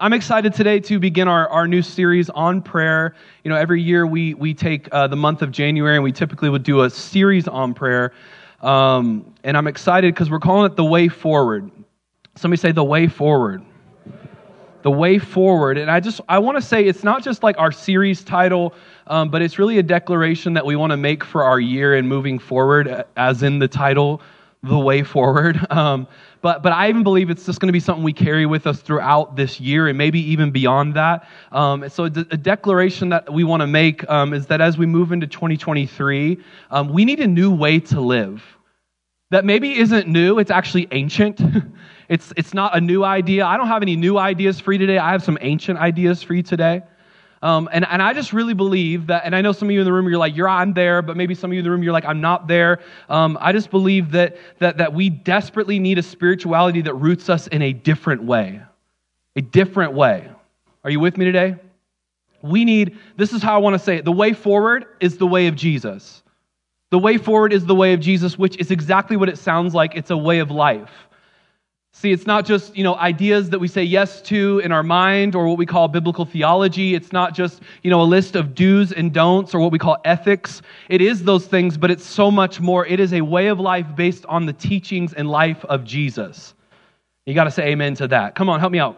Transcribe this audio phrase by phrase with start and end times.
[0.00, 3.16] I'm excited today to begin our, our new series on prayer.
[3.42, 6.48] You know, every year we, we take uh, the month of January and we typically
[6.48, 8.12] would do a series on prayer.
[8.60, 11.72] Um, and I'm excited because we're calling it The Way Forward.
[12.36, 13.64] Somebody say, The Way Forward.
[14.82, 15.78] The Way Forward.
[15.78, 18.74] And I just, I want to say it's not just like our series title,
[19.08, 22.08] um, but it's really a declaration that we want to make for our year and
[22.08, 24.22] moving forward, as in the title,
[24.62, 25.58] The Way Forward.
[25.70, 26.06] Um,
[26.40, 28.80] but, but I even believe it's just going to be something we carry with us
[28.80, 31.28] throughout this year and maybe even beyond that.
[31.52, 35.12] Um, so, a, declaration that we want to make um, is that as we move
[35.12, 36.38] into 2023,
[36.70, 38.42] um, we need a new way to live.
[39.30, 41.40] That maybe isn't new, it's actually ancient.
[42.08, 43.44] it's, it's not a new idea.
[43.44, 44.98] I don't have any new ideas for you today.
[44.98, 46.82] I have some ancient ideas for you today.
[47.42, 49.84] Um, and, and I just really believe that, and I know some of you in
[49.84, 51.82] the room, you're like, you're, I'm there, but maybe some of you in the room,
[51.82, 52.80] you're like, I'm not there.
[53.08, 57.46] Um, I just believe that, that, that we desperately need a spirituality that roots us
[57.46, 58.60] in a different way.
[59.36, 60.28] A different way.
[60.82, 61.56] Are you with me today?
[62.42, 65.26] We need, this is how I want to say it the way forward is the
[65.26, 66.22] way of Jesus.
[66.90, 69.94] The way forward is the way of Jesus, which is exactly what it sounds like.
[69.94, 71.07] It's a way of life.
[72.00, 75.34] See, it's not just, you know, ideas that we say yes to in our mind
[75.34, 76.94] or what we call biblical theology.
[76.94, 79.96] It's not just, you know, a list of do's and don'ts or what we call
[80.04, 80.62] ethics.
[80.88, 82.86] It is those things, but it's so much more.
[82.86, 86.54] It is a way of life based on the teachings and life of Jesus.
[87.26, 88.36] You got to say amen to that.
[88.36, 88.96] Come on, help me out.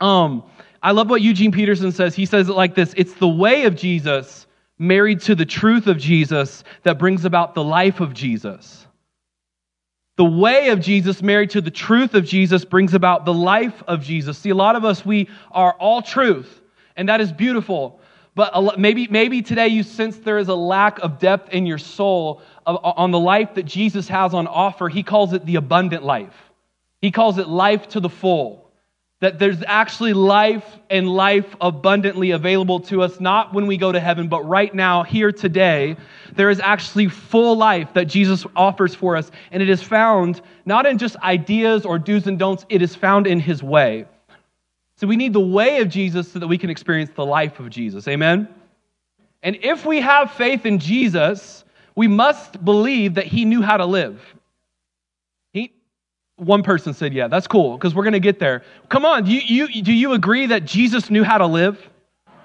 [0.00, 0.42] Um,
[0.82, 2.14] I love what Eugene Peterson says.
[2.14, 4.46] He says it like this It's the way of Jesus
[4.78, 8.86] married to the truth of Jesus that brings about the life of Jesus.
[10.16, 14.02] The way of Jesus married to the truth of Jesus brings about the life of
[14.02, 14.38] Jesus.
[14.38, 16.60] See, a lot of us, we are all truth,
[16.96, 18.00] and that is beautiful.
[18.36, 22.42] But maybe, maybe today you sense there is a lack of depth in your soul
[22.66, 24.88] on the life that Jesus has on offer.
[24.88, 26.52] He calls it the abundant life,
[27.00, 28.63] He calls it life to the full
[29.24, 33.98] that there's actually life and life abundantly available to us, not when we go to
[33.98, 35.96] heaven, but right now, here today.
[36.36, 40.84] There is actually full life that Jesus offers for us, and it is found not
[40.84, 44.04] in just ideas or do's and don'ts, it is found in his way.
[44.96, 47.70] So we need the way of Jesus so that we can experience the life of
[47.70, 48.06] Jesus.
[48.06, 48.46] Amen?
[49.42, 51.64] And if we have faith in Jesus,
[51.96, 54.33] we must believe that he knew how to live.
[56.36, 58.62] One person said, Yeah, that's cool, because we're going to get there.
[58.88, 61.88] Come on, do you, you, do you agree that Jesus knew how to live?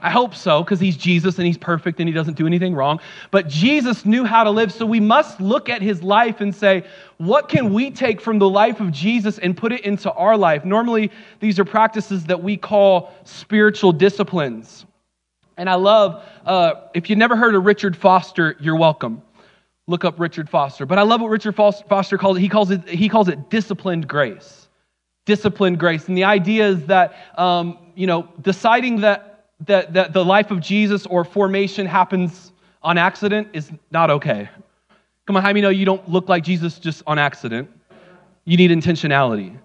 [0.02, 3.02] I hope so, because he's Jesus and he's perfect and he doesn't do anything wrong.
[3.32, 6.86] But Jesus knew how to live, so we must look at his life and say,
[7.18, 10.64] what can we take from the life of Jesus and put it into our life?
[10.64, 11.12] Normally,
[11.42, 14.86] these are practices that we call spiritual disciplines.
[15.58, 19.22] And I love, uh, if you've never heard of Richard Foster, you're welcome
[19.90, 20.86] look up Richard Foster.
[20.86, 22.42] But I love what Richard Foster calls it.
[22.42, 24.68] He calls it, he calls it disciplined grace.
[25.26, 26.08] Disciplined grace.
[26.08, 30.62] And the idea is that, um, you know, deciding that, that, that the life of
[30.62, 32.52] Jesus or formation happens
[32.84, 34.48] on accident is not okay.
[35.26, 37.70] Come on, how many know you don't look like Jesus just on accident?
[38.46, 39.58] You need intentionality.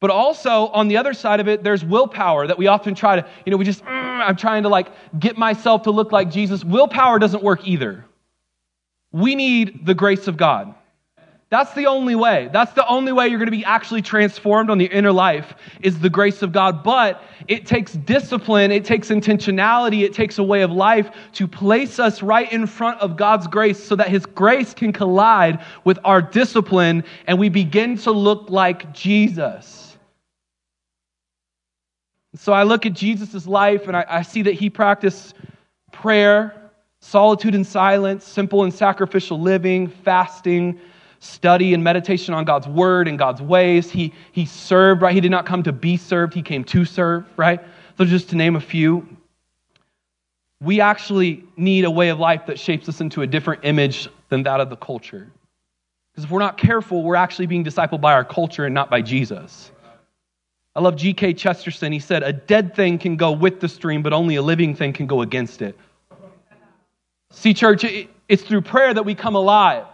[0.00, 3.26] But also, on the other side of it, there's willpower that we often try to,
[3.44, 4.88] you know, we just, mm, I'm trying to like
[5.18, 6.64] get myself to look like Jesus.
[6.64, 8.04] Willpower doesn't work either.
[9.16, 10.74] We need the grace of God.
[11.48, 12.50] That's the only way.
[12.52, 16.00] That's the only way you're going to be actually transformed on the inner life is
[16.00, 16.82] the grace of God.
[16.82, 21.98] But it takes discipline, it takes intentionality, it takes a way of life to place
[21.98, 26.20] us right in front of God's grace so that His grace can collide with our
[26.20, 29.96] discipline and we begin to look like Jesus.
[32.34, 35.32] So I look at Jesus' life and I, I see that He practiced
[35.90, 36.65] prayer
[37.06, 40.78] solitude and silence, simple and sacrificial living, fasting,
[41.20, 43.90] study and meditation on God's word and God's ways.
[43.90, 45.14] He, he served, right?
[45.14, 47.60] He did not come to be served, he came to serve, right?
[47.96, 49.08] So, just to name a few,
[50.60, 54.42] we actually need a way of life that shapes us into a different image than
[54.42, 55.30] that of the culture.
[56.12, 59.00] Because if we're not careful, we're actually being discipled by our culture and not by
[59.00, 59.70] Jesus.
[60.74, 61.34] I love G.K.
[61.34, 61.92] Chesterton.
[61.92, 64.92] He said, A dead thing can go with the stream, but only a living thing
[64.92, 65.78] can go against it.
[67.30, 67.84] See, church,
[68.28, 69.86] it's through prayer that we come alive.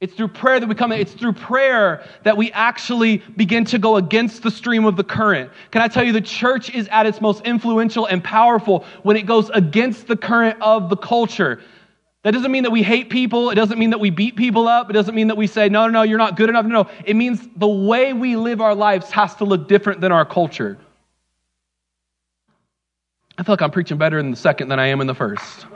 [0.00, 3.96] It's through prayer that we come, it's through prayer that we actually begin to go
[3.96, 5.50] against the stream of the current.
[5.70, 9.26] Can I tell you, the church is at its most influential and powerful when it
[9.26, 11.60] goes against the current of the culture.
[12.22, 13.50] That doesn't mean that we hate people.
[13.50, 14.88] It doesn't mean that we beat people up.
[14.88, 16.64] It doesn't mean that we say, no, no, no, you're not good enough.
[16.64, 16.90] No, no.
[17.04, 20.78] It means the way we live our lives has to look different than our culture.
[23.36, 25.66] I feel like I'm preaching better in the second than I am in the first.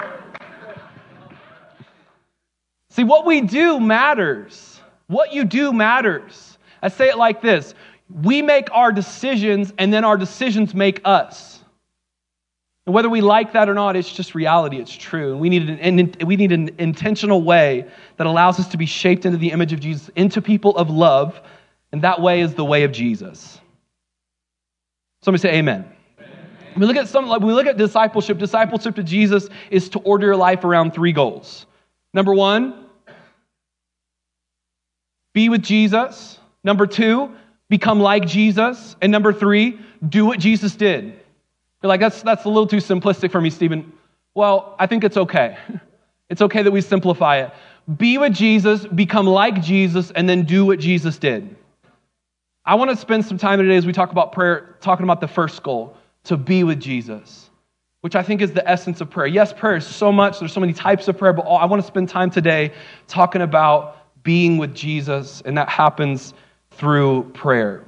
[2.94, 4.80] See, what we do matters.
[5.08, 6.58] What you do matters.
[6.80, 7.74] I say it like this
[8.22, 11.60] we make our decisions and then our decisions make us.
[12.86, 14.76] And whether we like that or not, it's just reality.
[14.76, 15.32] It's true.
[15.32, 17.84] And we need an, we need an intentional way
[18.16, 21.40] that allows us to be shaped into the image of Jesus, into people of love.
[21.90, 23.60] And that way is the way of Jesus.
[25.22, 25.84] Somebody say amen.
[26.74, 29.98] When we look at some, when we look at discipleship, discipleship to Jesus is to
[30.00, 31.66] order your life around three goals.
[32.12, 32.83] Number one,
[35.34, 36.38] be with Jesus.
[36.62, 37.30] Number two,
[37.68, 38.96] become like Jesus.
[39.02, 39.78] And number three,
[40.08, 41.04] do what Jesus did.
[41.04, 43.92] You're like, that's, that's a little too simplistic for me, Stephen.
[44.34, 45.58] Well, I think it's okay.
[46.30, 47.52] It's okay that we simplify it.
[47.98, 51.54] Be with Jesus, become like Jesus, and then do what Jesus did.
[52.64, 55.28] I want to spend some time today as we talk about prayer, talking about the
[55.28, 57.50] first goal to be with Jesus,
[58.00, 59.26] which I think is the essence of prayer.
[59.26, 61.86] Yes, prayer is so much, there's so many types of prayer, but I want to
[61.86, 62.72] spend time today
[63.06, 66.34] talking about being with Jesus, and that happens
[66.72, 67.84] through prayer.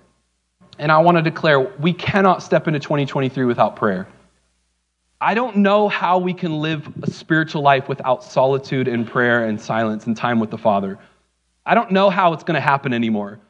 [0.78, 4.06] And I want to declare we cannot step into 2023 without prayer.
[5.20, 9.58] I don't know how we can live a spiritual life without solitude and prayer and
[9.58, 10.98] silence and time with the Father.
[11.64, 13.40] I don't know how it's going to happen anymore.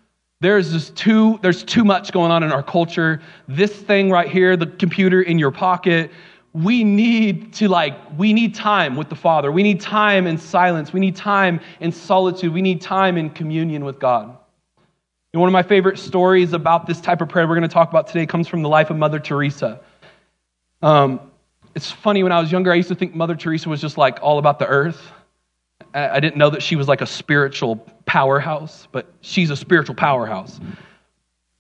[0.41, 3.21] There's just too there's too much going on in our culture.
[3.49, 6.13] This thing right here, the computer in your pocket,
[6.57, 9.53] we need to like we need time with the Father.
[9.53, 10.93] We need time in silence.
[10.93, 12.53] We need time in solitude.
[12.53, 14.37] We need time in communion with God.
[15.33, 17.91] And one of my favorite stories about this type of prayer we're going to talk
[17.91, 19.81] about today comes from the life of Mother Teresa.
[20.81, 21.21] Um,
[21.75, 24.19] it's funny, when I was younger, I used to think Mother Teresa was just like
[24.23, 25.13] all about the earth.
[25.93, 27.77] I didn't know that she was like a spiritual
[28.07, 30.59] powerhouse, but she's a spiritual powerhouse.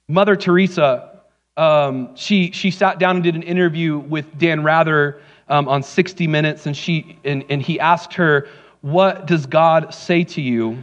[0.09, 1.16] Mother Teresa,
[1.57, 6.27] um, she, she sat down and did an interview with Dan Rather um, on 60
[6.27, 8.49] Minutes, and, she, and, and he asked her,
[8.81, 10.79] What does God say to you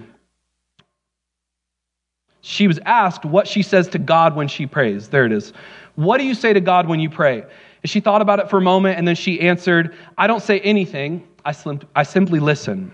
[2.45, 5.07] she was asked what she says to God when she prays.
[5.07, 5.53] There it is.
[5.95, 7.41] What do you say to God when you pray?
[7.41, 10.59] And she thought about it for a moment and then she answered, I don't say
[10.59, 11.25] anything.
[11.45, 12.91] I, slim- I simply listen.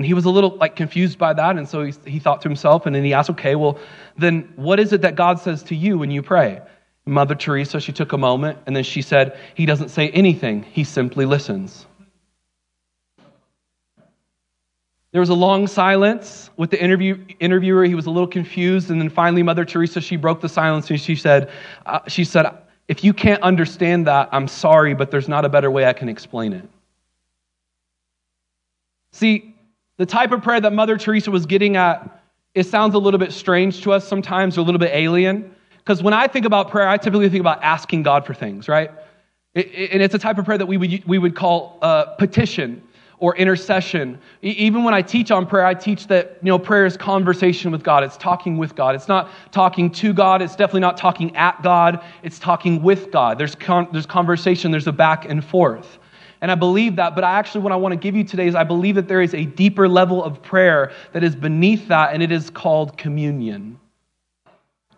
[0.00, 1.58] And he was a little like confused by that.
[1.58, 3.78] And so he, he thought to himself and then he asked, okay, well,
[4.16, 6.62] then what is it that God says to you when you pray?
[7.04, 10.84] Mother Teresa, she took a moment and then she said, He doesn't say anything, he
[10.84, 11.84] simply listens.
[15.12, 17.84] There was a long silence with the interview, interviewer.
[17.84, 18.90] He was a little confused.
[18.90, 21.50] And then finally, Mother Teresa, she broke the silence and she said,
[21.84, 22.46] uh, she said,
[22.88, 26.08] if you can't understand that, I'm sorry, but there's not a better way I can
[26.08, 26.66] explain it.
[29.12, 29.49] See,
[30.00, 32.22] the type of prayer that Mother Teresa was getting at,
[32.54, 35.54] it sounds a little bit strange to us sometimes, or a little bit alien.
[35.76, 38.90] Because when I think about prayer, I typically think about asking God for things, right?
[39.52, 42.14] It, it, and it's a type of prayer that we would, we would call uh,
[42.14, 42.82] petition
[43.18, 44.18] or intercession.
[44.40, 47.82] Even when I teach on prayer, I teach that you know prayer is conversation with
[47.82, 48.02] God.
[48.02, 48.94] It's talking with God.
[48.94, 50.40] It's not talking to God.
[50.40, 52.02] It's definitely not talking at God.
[52.22, 53.36] It's talking with God.
[53.36, 54.70] There's con- there's conversation.
[54.70, 55.98] There's a back and forth.
[56.40, 58.54] And I believe that, but I actually what I want to give you today is
[58.54, 62.22] I believe that there is a deeper level of prayer that is beneath that, and
[62.22, 63.78] it is called communion.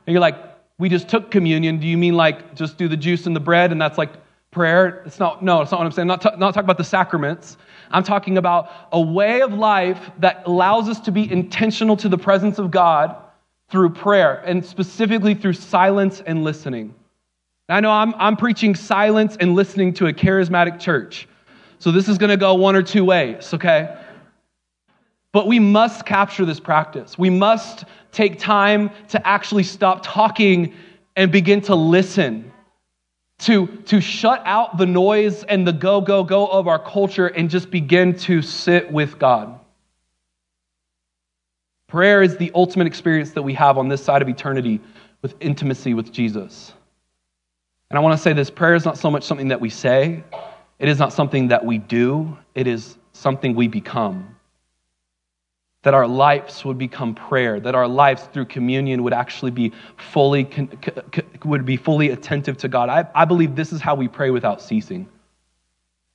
[0.07, 0.37] And you're like,
[0.79, 1.79] we just took communion.
[1.79, 4.11] Do you mean like just do the juice and the bread and that's like
[4.51, 5.03] prayer?
[5.07, 6.11] It's not, no, it's not what I'm saying.
[6.11, 7.57] I'm not, t- not talking about the sacraments.
[7.91, 12.19] I'm talking about a way of life that allows us to be intentional to the
[12.19, 13.17] presence of God
[13.69, 16.95] through prayer, and specifically through silence and listening.
[17.71, 21.27] I know I'm, I'm preaching silence and listening to a charismatic church.
[21.83, 23.93] So this is going to go one or two ways, okay?
[25.33, 27.19] But we must capture this practice.
[27.19, 30.75] We must take time to actually stop talking
[31.17, 32.53] and begin to listen
[33.41, 37.51] to, to shut out the noise and the go, go, go of our culture and
[37.51, 39.59] just begin to sit with God.
[41.89, 44.81] Prayer is the ultimate experience that we have on this side of eternity
[45.21, 46.75] with intimacy with Jesus.
[47.91, 50.23] And I want to say this prayer is not so much something that we say,
[50.83, 54.37] it is not something that we do, it is something we become
[55.83, 60.49] that our lives would become prayer, that our lives through communion would actually be fully,
[61.45, 62.89] would be fully attentive to God.
[62.89, 65.09] I, I believe this is how we pray without ceasing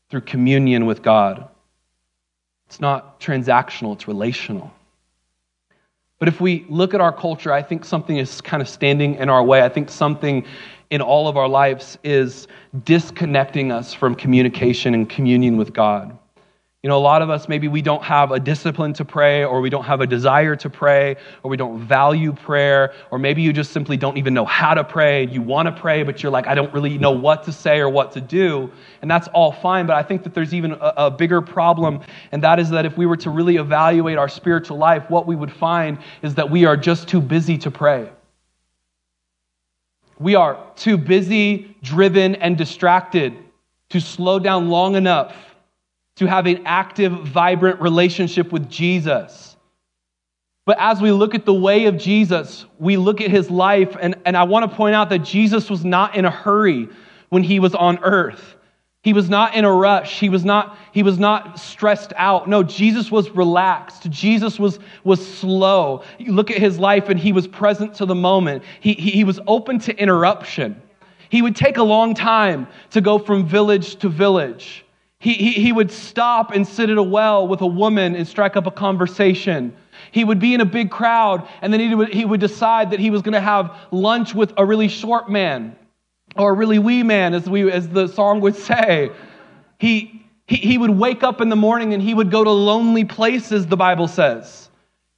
[0.10, 1.50] through communion with God.
[2.68, 4.74] It's not transactional, it's relational.
[6.20, 9.30] But if we look at our culture, I think something is kind of standing in
[9.30, 9.62] our way.
[9.62, 10.46] I think something
[10.90, 12.48] in all of our lives is
[12.84, 16.18] disconnecting us from communication and communion with God.
[16.84, 19.62] You know, a lot of us, maybe we don't have a discipline to pray, or
[19.62, 23.52] we don't have a desire to pray, or we don't value prayer, or maybe you
[23.52, 25.26] just simply don't even know how to pray.
[25.26, 27.90] You want to pray, but you're like, I don't really know what to say or
[27.90, 28.72] what to do.
[29.02, 32.00] And that's all fine, but I think that there's even a, a bigger problem,
[32.32, 35.36] and that is that if we were to really evaluate our spiritual life, what we
[35.36, 38.08] would find is that we are just too busy to pray.
[40.20, 43.34] We are too busy, driven, and distracted
[43.90, 45.36] to slow down long enough
[46.18, 49.56] to have an active, vibrant relationship with Jesus.
[50.66, 54.16] But as we look at the way of Jesus, we look at his life, and,
[54.26, 56.90] and I want to point out that Jesus was not in a hurry
[57.30, 58.57] when he was on earth.
[59.08, 60.20] He was not in a rush.
[60.20, 62.50] He was not, he was not stressed out.
[62.50, 64.10] No, Jesus was relaxed.
[64.10, 66.04] Jesus was, was slow.
[66.18, 68.64] You look at his life and he was present to the moment.
[68.82, 70.82] He, he, he was open to interruption.
[71.30, 74.84] He would take a long time to go from village to village.
[75.20, 78.58] He, he, he would stop and sit at a well with a woman and strike
[78.58, 79.74] up a conversation.
[80.12, 83.00] He would be in a big crowd and then he would, he would decide that
[83.00, 85.78] he was going to have lunch with a really short man
[86.38, 89.12] or really wee man, as, we, as the song would say.
[89.80, 93.06] He, he, he would wake up in the morning and he would go to lonely
[93.06, 94.70] places, the Bible says,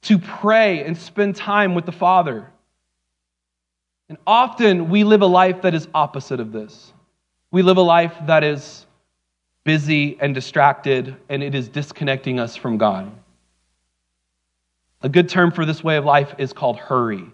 [0.02, 2.50] to pray and spend time with the Father.
[4.08, 6.92] And often we live a life that is opposite of this.
[7.52, 8.86] We live a life that is
[9.64, 13.10] busy and distracted, and it is disconnecting us from God.
[15.02, 17.24] A good term for this way of life is called hurry.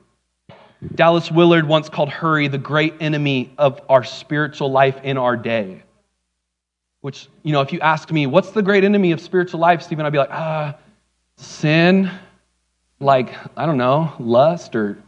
[0.94, 5.82] Dallas Willard once called hurry the great enemy of our spiritual life in our day.
[7.00, 10.04] Which, you know, if you ask me, what's the great enemy of spiritual life, Stephen,
[10.04, 10.76] I'd be like, ah,
[11.36, 12.10] sin,
[13.00, 14.98] like, I don't know, lust, or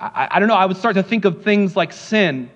[0.00, 0.54] I, I don't know.
[0.54, 2.50] I would start to think of things like sin.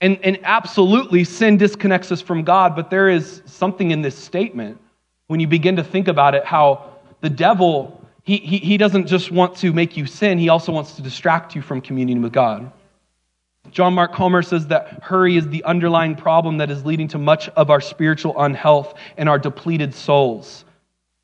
[0.00, 4.78] And, and absolutely, sin disconnects us from God, but there is something in this statement
[5.26, 7.97] when you begin to think about it how the devil
[8.28, 11.56] he, he, he doesn't just want to make you sin, he also wants to distract
[11.56, 12.70] you from communion with God.
[13.70, 17.48] John Mark Comer says that hurry is the underlying problem that is leading to much
[17.48, 20.66] of our spiritual unhealth and our depleted souls.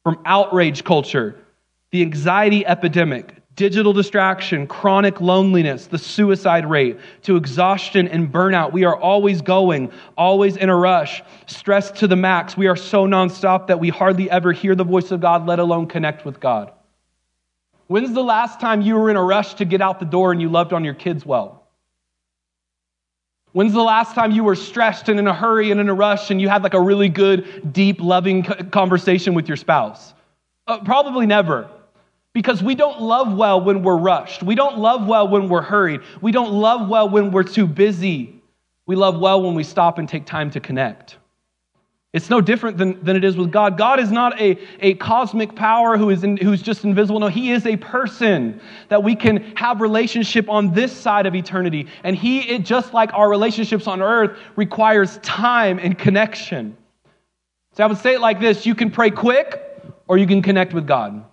[0.03, 1.37] From outrage culture,
[1.91, 8.73] the anxiety epidemic, digital distraction, chronic loneliness, the suicide rate, to exhaustion and burnout.
[8.73, 12.57] We are always going, always in a rush, stressed to the max.
[12.57, 15.87] We are so nonstop that we hardly ever hear the voice of God, let alone
[15.87, 16.73] connect with God.
[17.87, 20.41] When's the last time you were in a rush to get out the door and
[20.41, 21.65] you loved on your kids well?
[23.53, 26.31] When's the last time you were stressed and in a hurry and in a rush
[26.31, 30.13] and you had like a really good, deep, loving conversation with your spouse?
[30.67, 31.69] Uh, probably never.
[32.33, 34.43] Because we don't love well when we're rushed.
[34.43, 36.01] We don't love well when we're hurried.
[36.21, 38.43] We don't love well when we're too busy.
[38.87, 41.19] We love well when we stop and take time to connect.
[42.15, 43.77] It's no different than, than it is with God.
[43.77, 47.19] God is not a, a cosmic power who is in, who's just invisible.
[47.19, 51.89] No, He is a person that we can have relationship on this side of eternity.
[52.05, 56.77] And He, it, just like our relationships on earth, requires time and connection.
[57.73, 59.61] So I would say it like this you can pray quick
[60.07, 61.25] or you can connect with God.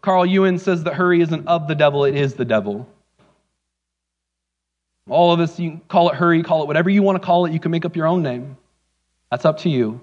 [0.00, 2.86] Carl Jung says that hurry isn't of the devil, it is the devil.
[5.10, 7.44] All of us, you can call it hurry, call it whatever you want to call
[7.44, 7.52] it.
[7.52, 8.56] You can make up your own name.
[9.30, 10.00] That's up to you.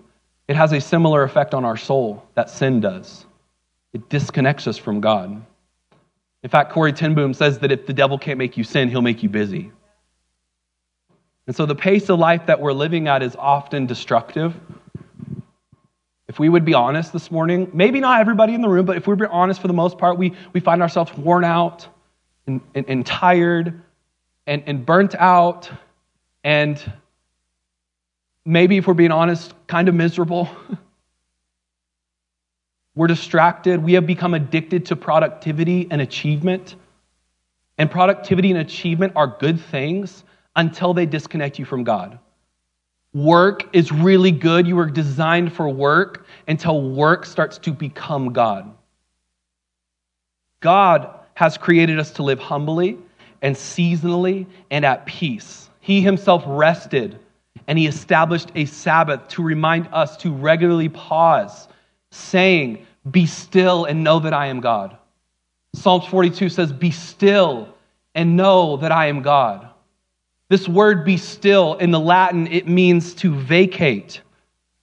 [0.48, 3.26] It has a similar effect on our soul that sin does.
[3.94, 5.42] It disconnects us from God.
[6.44, 9.02] In fact, Corrie ten Boom says that if the devil can't make you sin, he'll
[9.02, 9.72] make you busy.
[11.48, 14.54] And so the pace of life that we're living at is often destructive.
[16.28, 19.08] If we would be honest this morning, maybe not everybody in the room, but if
[19.08, 21.88] we're honest for the most part, we, we find ourselves worn out
[22.46, 23.82] and, and, and tired
[24.48, 25.70] and, and burnt out
[26.44, 26.82] and
[28.46, 30.50] maybe, if we're being honest, kind of miserable.
[32.96, 33.84] we're distracted.
[33.84, 36.76] We have become addicted to productivity and achievement.
[37.78, 40.24] And productivity and achievement are good things
[40.56, 42.18] until they disconnect you from God.
[43.14, 44.66] Work is really good.
[44.66, 48.74] You were designed for work until work starts to become God.
[50.62, 52.98] God has created us to live humbly
[53.42, 55.70] and seasonally and at peace.
[55.80, 57.20] He himself rested
[57.68, 61.68] and he established a Sabbath to remind us to regularly pause,
[62.12, 64.98] saying, Be still and know that I am God.
[65.74, 67.74] Psalms 42 says, Be still
[68.16, 69.68] and know that I am God.
[70.50, 74.22] This word be still in the Latin, it means to vacate.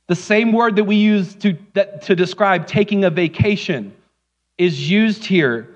[0.06, 3.94] The same word that we use to, that, to describe taking a vacation
[4.58, 5.73] is used here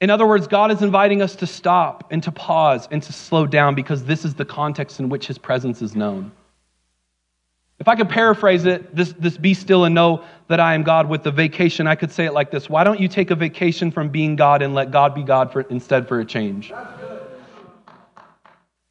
[0.00, 3.46] in other words, God is inviting us to stop and to pause and to slow
[3.46, 6.32] down because this is the context in which his presence is known.
[7.78, 11.08] If I could paraphrase it, this, this be still and know that I am God
[11.08, 13.90] with the vacation, I could say it like this Why don't you take a vacation
[13.90, 16.72] from being God and let God be God for, instead for a change?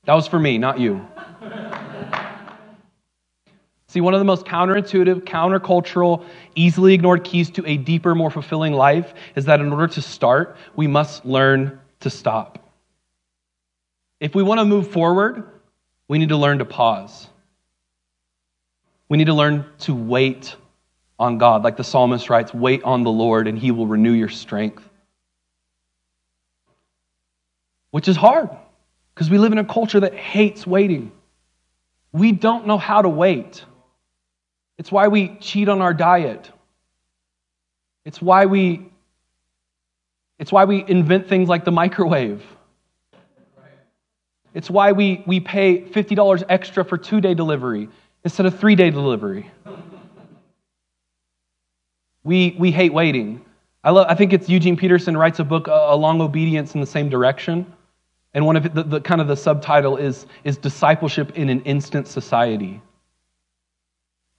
[0.06, 1.06] That was for me, not you.
[3.89, 8.74] See, one of the most counterintuitive, countercultural, easily ignored keys to a deeper, more fulfilling
[8.74, 12.72] life is that in order to start, we must learn to stop.
[14.19, 15.43] If we want to move forward,
[16.08, 17.29] we need to learn to pause.
[19.10, 20.55] We need to learn to wait
[21.17, 21.63] on God.
[21.63, 24.88] Like the psalmist writes, wait on the Lord and he will renew your strength.
[27.89, 28.51] Which is hard
[29.15, 31.12] because we live in a culture that hates waiting.
[32.12, 33.65] We don't know how to wait.
[34.79, 36.50] It's why we cheat on our diet.
[38.05, 38.89] It's why we
[40.39, 42.41] it's why we invent things like the microwave.
[44.53, 47.89] It's why we, we pay $50 extra for two day delivery
[48.24, 49.51] instead of three day delivery.
[52.24, 53.43] We, we hate waiting.
[53.83, 56.81] I, love, I think it's Eugene Peterson writes a book, uh, A Long Obedience in
[56.81, 57.65] the Same Direction.
[58.33, 62.07] And one of the, the kind of the subtitle is, is Discipleship in an Instant
[62.07, 62.81] Society.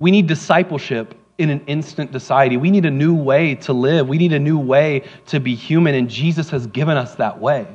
[0.01, 2.57] We need discipleship in an instant society.
[2.57, 4.09] We need a new way to live.
[4.09, 7.67] We need a new way to be human, and Jesus has given us that way.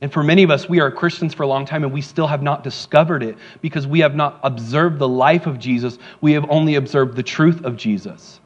[0.00, 2.28] And for many of us, we are Christians for a long time and we still
[2.28, 5.98] have not discovered it because we have not observed the life of Jesus.
[6.20, 8.38] We have only observed the truth of Jesus.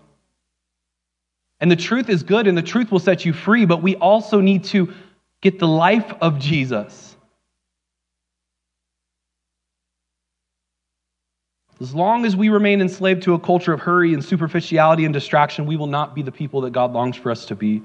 [1.61, 4.41] And the truth is good and the truth will set you free, but we also
[4.41, 4.95] need to
[5.43, 7.12] get the life of Jesus.
[11.83, 15.67] As long as we remain enslaved to a culture of hurry and superficiality and distraction,
[15.67, 17.83] we will not be the people that God longs for us to be.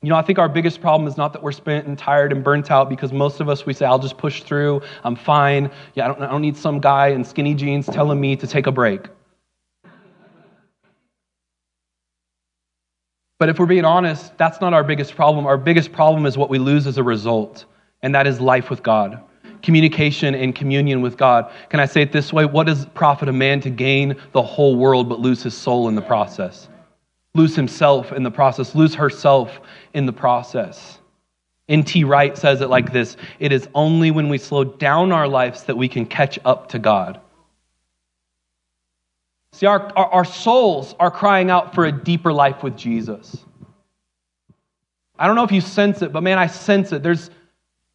[0.00, 2.44] You know, I think our biggest problem is not that we're spent and tired and
[2.44, 5.72] burnt out because most of us, we say, I'll just push through, I'm fine.
[5.96, 8.68] Yeah, I don't, I don't need some guy in skinny jeans telling me to take
[8.68, 9.08] a break.
[13.40, 15.46] But if we're being honest, that's not our biggest problem.
[15.46, 17.64] Our biggest problem is what we lose as a result,
[18.02, 19.20] and that is life with God,
[19.62, 21.50] communication and communion with God.
[21.68, 22.44] Can I say it this way?
[22.44, 25.88] What does it profit a man to gain the whole world but lose his soul
[25.88, 26.68] in the process?
[27.34, 29.60] Lose himself in the process, lose herself
[29.94, 30.98] in the process.
[31.68, 32.04] N.T.
[32.04, 35.76] Wright says it like this It is only when we slow down our lives that
[35.76, 37.20] we can catch up to God.
[39.52, 43.36] See, our, our, our, souls are crying out for a deeper life with Jesus.
[45.18, 47.02] I don't know if you sense it, but man, I sense it.
[47.02, 47.30] There's,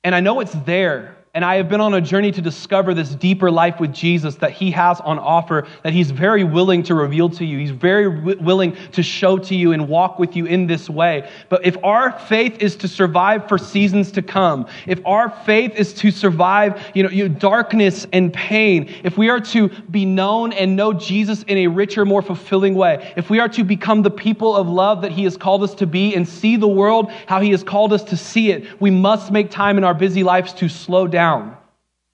[0.04, 1.15] and I know it's there.
[1.36, 4.52] And I have been on a journey to discover this deeper life with Jesus that
[4.52, 7.58] He has on offer, that He's very willing to reveal to you.
[7.58, 11.28] He's very w- willing to show to you and walk with you in this way.
[11.50, 15.96] But if our faith is to survive for seasons to come, if our faith is
[15.96, 20.54] to survive you know, you know, darkness and pain, if we are to be known
[20.54, 24.12] and know Jesus in a richer, more fulfilling way, if we are to become the
[24.12, 27.41] people of love that He has called us to be and see the world how
[27.41, 30.54] He has called us to see it, we must make time in our busy lives
[30.54, 31.55] to slow down down,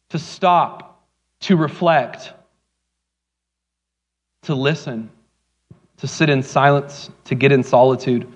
[0.09, 1.01] to stop,
[1.39, 2.31] to reflect,
[4.43, 5.09] to listen,
[5.97, 8.31] to sit in silence, to get in solitude,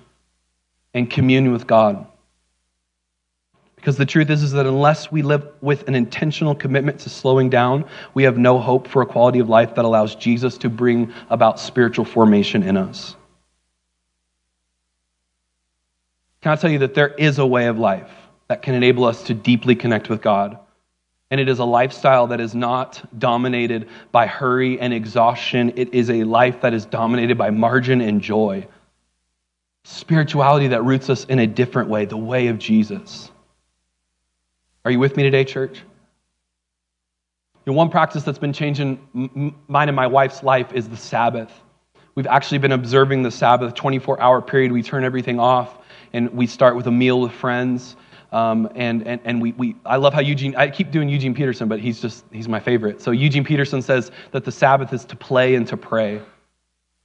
[0.95, 2.07] and commune with God.
[3.75, 7.51] Because the truth is, is that unless we live with an intentional commitment to slowing
[7.51, 11.13] down, we have no hope for a quality of life that allows Jesus to bring
[11.29, 13.15] about spiritual formation in us.
[16.41, 18.09] Can I tell you that there is a way of life
[18.47, 20.57] that can enable us to deeply connect with God?
[21.33, 25.73] And it is a lifestyle that is not dominated by hurry and exhaustion.
[25.75, 28.67] It is a life that is dominated by margin and joy.
[29.83, 33.31] Spirituality that roots us in a different way, the way of Jesus.
[34.85, 35.79] Are you with me today, church?
[37.65, 41.51] You know, one practice that's been changing mine and my wife's life is the Sabbath.
[42.13, 44.71] We've actually been observing the Sabbath 24 hour period.
[44.71, 45.79] We turn everything off
[46.13, 47.95] and we start with a meal with friends.
[48.33, 51.67] Um, and and, and we, we, I love how Eugene, I keep doing Eugene Peterson,
[51.69, 52.99] but he's just, he's my favorite.
[52.99, 56.19] So Eugene Peterson says that the Sabbath is to play and to pray.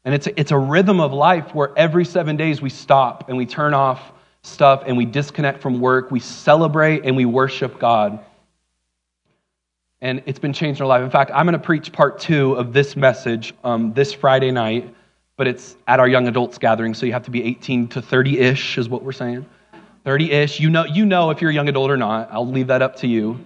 [0.07, 3.37] And it's a, it's a rhythm of life where every seven days we stop and
[3.37, 4.13] we turn off
[4.43, 8.21] stuff and we disconnect from work, we celebrate and we worship God.
[10.01, 11.03] And it's been changing our life.
[11.03, 14.95] In fact, I'm going to preach part two of this message um, this Friday night,
[15.37, 18.39] but it's at our young adults gathering, so you have to be 18 to 30
[18.39, 19.45] ish, is what we're saying.
[20.09, 20.59] 30-ish.
[20.59, 22.31] You know, you know if you're a young adult or not.
[22.33, 23.39] I'll leave that up to you.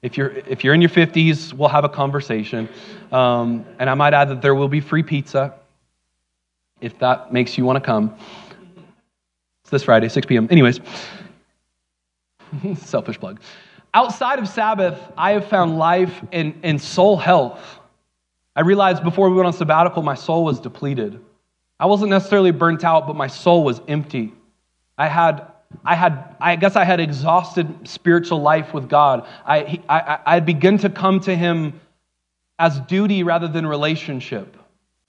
[0.00, 2.70] If you're, if you're in your 50s, we'll have a conversation.
[3.12, 5.54] Um, and I might add that there will be free pizza
[6.80, 8.16] if that makes you want to come.
[9.62, 10.48] It's this Friday, 6 p.m.
[10.50, 10.80] Anyways,
[12.76, 13.40] selfish plug.
[13.92, 17.60] Outside of Sabbath, I have found life and, and soul health.
[18.54, 21.20] I realized before we went on sabbatical, my soul was depleted.
[21.78, 24.32] I wasn't necessarily burnt out, but my soul was empty.
[24.96, 25.46] I had
[25.84, 29.26] I had, I guess I had exhausted spiritual life with God.
[29.44, 31.80] I, I, I had begun to come to Him
[32.58, 34.56] as duty rather than relationship,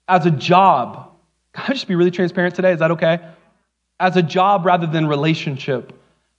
[0.06, 1.10] as a job.
[1.52, 2.72] Can I just be really transparent today?
[2.72, 3.20] Is that okay?
[3.98, 5.92] As a job rather than relationship.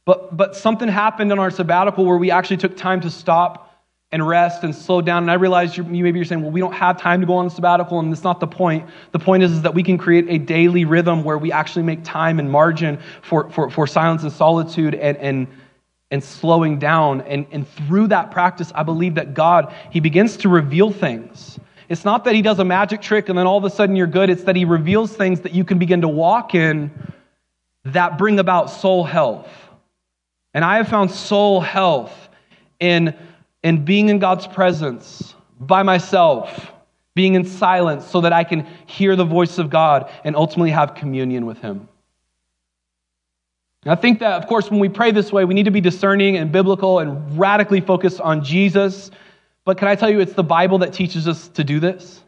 [0.05, 3.68] But, but something happened on our sabbatical where we actually took time to stop
[4.11, 5.23] and rest and slow down.
[5.23, 7.45] And I realize you, maybe you're saying, well, we don't have time to go on
[7.45, 8.89] a sabbatical, and that's not the point.
[9.11, 12.03] The point is, is that we can create a daily rhythm where we actually make
[12.03, 15.47] time and margin for, for, for silence and solitude and, and,
[16.09, 17.21] and slowing down.
[17.21, 21.59] And, and through that practice, I believe that God, He begins to reveal things.
[21.87, 24.07] It's not that He does a magic trick and then all of a sudden you're
[24.07, 24.31] good.
[24.31, 26.89] It's that He reveals things that you can begin to walk in
[27.85, 29.47] that bring about soul health.
[30.53, 32.29] And I have found soul health
[32.79, 33.15] in
[33.63, 36.71] and being in God's presence by myself,
[37.15, 40.95] being in silence so that I can hear the voice of God and ultimately have
[40.95, 41.87] communion with Him.
[43.83, 45.81] And I think that, of course, when we pray this way, we need to be
[45.81, 49.11] discerning and biblical and radically focused on Jesus.
[49.65, 52.21] But can I tell you, it's the Bible that teaches us to do this?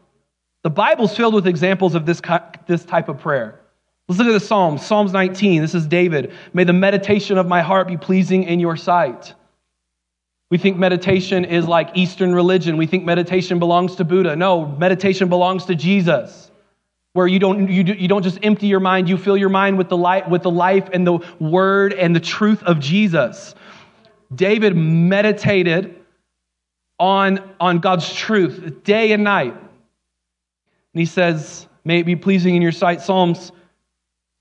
[0.62, 2.22] The Bible's filled with examples of this,
[2.66, 3.60] this type of prayer.
[4.08, 4.84] Let's look at the Psalms.
[4.84, 5.60] Psalms 19.
[5.60, 6.32] This is David.
[6.52, 9.34] May the meditation of my heart be pleasing in your sight.
[10.52, 12.76] We think meditation is like Eastern religion.
[12.76, 14.36] We think meditation belongs to Buddha.
[14.36, 16.50] No, meditation belongs to Jesus.
[17.14, 19.78] Where you don't, you, do, you don't just empty your mind, you fill your mind
[19.78, 23.54] with the, light, with the life and the word and the truth of Jesus.
[24.34, 25.98] David meditated
[26.98, 29.54] on, on God's truth day and night.
[29.54, 29.62] And
[31.00, 33.00] he says, May it be pleasing in your sight.
[33.00, 33.52] Psalms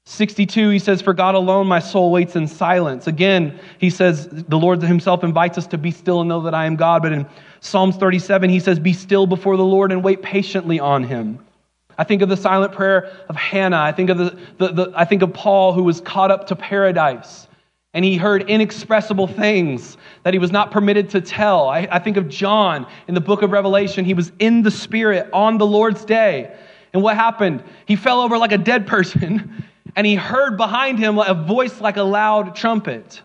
[0.06, 3.08] 62, he says, For God alone my soul waits in silence.
[3.08, 6.66] Again, he says, the Lord himself invites us to be still and know that I
[6.66, 7.04] am God.
[7.04, 7.26] But in
[7.60, 11.40] Psalms 37, he says, Be still before the Lord and wait patiently on him.
[11.98, 13.80] I think of the silent prayer of Hannah.
[13.80, 16.56] I think of, the, the, the, I think of Paul who was caught up to
[16.56, 17.48] paradise
[17.94, 21.68] and he heard inexpressible things that he was not permitted to tell.
[21.68, 24.06] I, I think of John in the book of Revelation.
[24.06, 26.56] He was in the Spirit on the Lord's day.
[26.94, 27.64] And what happened?
[27.86, 31.98] He fell over like a dead person and he heard behind him a voice like
[31.98, 33.22] a loud trumpet.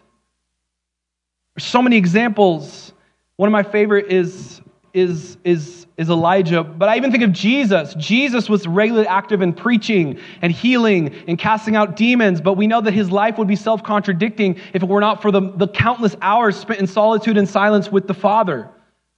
[1.55, 2.93] There's so many examples.
[3.37, 4.61] One of my favorite is,
[4.93, 7.95] is, is, is Elijah, but I even think of Jesus.
[7.95, 12.81] Jesus was regularly active in preaching and healing and casting out demons, but we know
[12.81, 16.17] that his life would be self contradicting if it were not for the, the countless
[16.21, 18.69] hours spent in solitude and silence with the Father.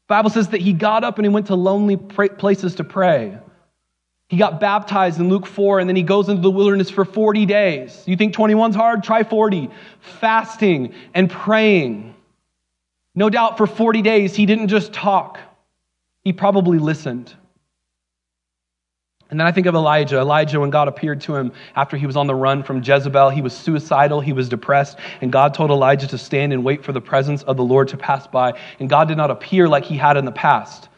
[0.08, 3.38] The Bible says that he got up and he went to lonely places to pray.
[4.28, 7.46] He got baptized in Luke 4, and then he goes into the wilderness for 40
[7.46, 8.02] days.
[8.06, 9.02] You think 21's hard?
[9.02, 9.70] Try 40.
[10.00, 12.14] Fasting and praying.
[13.14, 15.40] No doubt for 40 days, he didn't just talk,
[16.22, 17.34] he probably listened.
[19.30, 20.18] And then I think of Elijah.
[20.18, 23.42] Elijah, when God appeared to him after he was on the run from Jezebel, he
[23.42, 27.00] was suicidal, he was depressed, and God told Elijah to stand and wait for the
[27.00, 28.58] presence of the Lord to pass by.
[28.78, 30.88] And God did not appear like he had in the past.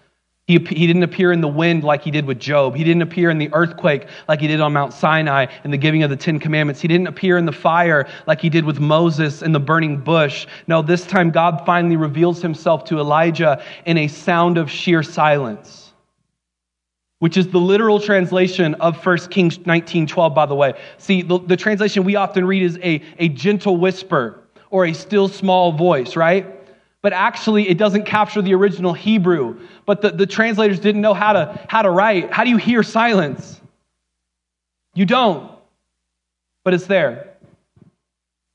[0.50, 2.74] He, he didn't appear in the wind like he did with Job.
[2.74, 6.02] He didn't appear in the earthquake like he did on Mount Sinai in the giving
[6.02, 6.80] of the Ten Commandments.
[6.80, 10.48] He didn't appear in the fire like he did with Moses in the burning bush.
[10.66, 15.92] No, this time God finally reveals himself to Elijah in a sound of sheer silence,
[17.20, 20.74] which is the literal translation of 1 Kings 19 12, by the way.
[20.98, 25.28] See, the, the translation we often read is a, a gentle whisper or a still
[25.28, 26.59] small voice, right?
[27.02, 29.60] But actually it doesn't capture the original Hebrew.
[29.86, 32.30] But the, the translators didn't know how to, how to write.
[32.30, 33.60] How do you hear silence?
[34.94, 35.50] You don't,
[36.64, 37.34] but it's there.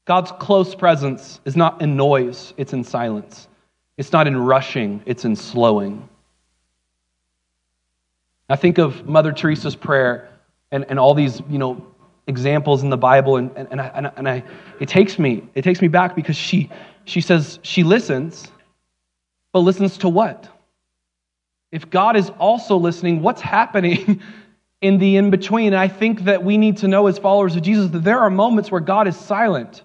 [0.06, 3.48] God's close presence is not in noise, it's in silence.
[3.98, 6.08] It's not in rushing, it's in slowing.
[8.48, 10.30] I think of Mother Teresa's prayer
[10.72, 11.84] and, and all these, you know,
[12.28, 14.44] examples in the Bible, and, and, and, I, and I,
[14.80, 16.70] it takes me, it takes me back because she,
[17.06, 18.52] she says she listens,
[19.54, 20.50] but listens to what?
[21.72, 24.22] If God is also listening, what's happening
[24.82, 25.68] in the in between?
[25.68, 28.30] And I think that we need to know as followers of Jesus that there are
[28.30, 29.84] moments where God is silent.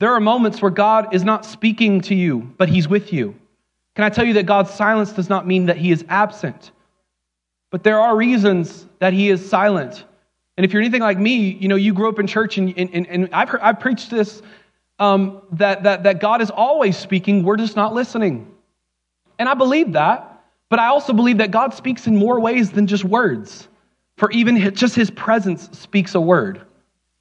[0.00, 3.34] There are moments where God is not speaking to you, but He's with you.
[3.94, 6.72] Can I tell you that God's silence does not mean that He is absent?
[7.74, 10.04] But there are reasons that He is silent.
[10.56, 13.04] And if you're anything like me, you know, you grew up in church and, and,
[13.08, 14.42] and I've, heard, I've preached this
[15.00, 18.48] um, that, that, that God is always speaking, we're just not listening.
[19.40, 22.86] And I believe that, but I also believe that God speaks in more ways than
[22.86, 23.66] just words.
[24.18, 26.62] For even his, just his presence speaks a word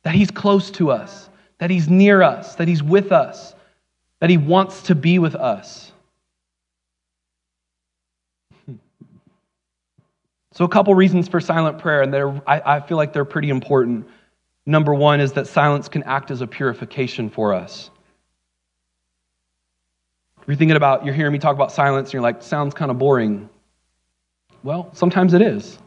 [0.04, 3.56] that he's close to us, that he's near us, that he's with us,
[4.20, 5.92] that he wants to be with us.
[10.54, 14.08] So, a couple reasons for silent prayer, and I, I feel like they're pretty important.
[14.68, 17.89] Number one is that silence can act as a purification for us.
[20.46, 23.00] You're thinking about, you're hearing me talk about silence, and you're like, sounds kind of
[23.00, 23.50] boring.
[24.62, 25.80] Well, sometimes it is.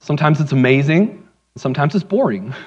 [0.00, 2.54] Sometimes it's amazing, sometimes it's boring.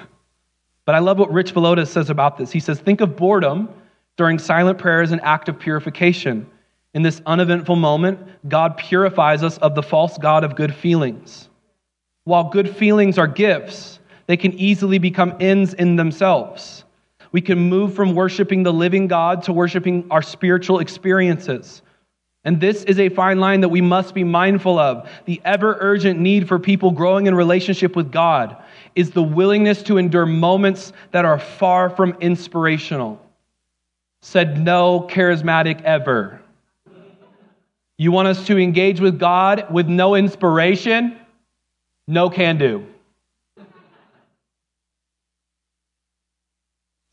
[0.84, 2.50] But I love what Rich Villodas says about this.
[2.50, 3.68] He says, Think of boredom
[4.16, 6.44] during silent prayer as an act of purification.
[6.94, 11.48] In this uneventful moment, God purifies us of the false God of good feelings.
[12.24, 16.84] While good feelings are gifts, they can easily become ends in themselves.
[17.32, 21.80] We can move from worshiping the living God to worshiping our spiritual experiences.
[22.44, 25.08] And this is a fine line that we must be mindful of.
[25.24, 28.56] The ever urgent need for people growing in relationship with God
[28.94, 33.24] is the willingness to endure moments that are far from inspirational.
[34.20, 36.41] Said no charismatic ever.
[38.02, 41.16] You want us to engage with God with no inspiration?
[42.08, 42.84] No can do.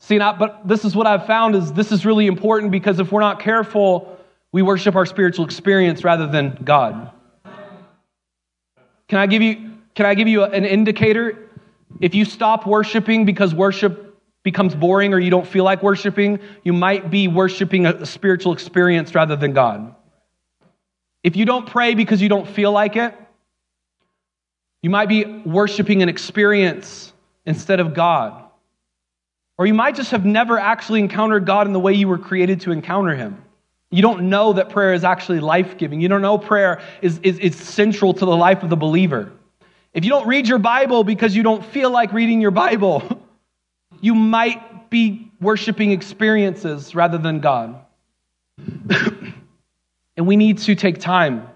[0.00, 3.12] See, not, but this is what I've found is this is really important because if
[3.12, 4.18] we're not careful,
[4.50, 7.12] we worship our spiritual experience rather than God.
[9.06, 11.50] Can I give you, can I give you an indicator?
[12.00, 16.72] If you stop worshiping because worship becomes boring or you don't feel like worshiping, you
[16.72, 19.94] might be worshiping a spiritual experience rather than God.
[21.22, 23.14] If you don't pray because you don't feel like it,
[24.82, 27.12] you might be worshiping an experience
[27.44, 28.44] instead of God.
[29.58, 32.62] Or you might just have never actually encountered God in the way you were created
[32.62, 33.44] to encounter Him.
[33.90, 36.00] You don't know that prayer is actually life giving.
[36.00, 39.32] You don't know prayer is, is, is central to the life of the believer.
[39.92, 43.02] If you don't read your Bible because you don't feel like reading your Bible,
[44.00, 47.84] you might be worshiping experiences rather than God.
[50.20, 51.48] and we need to take time.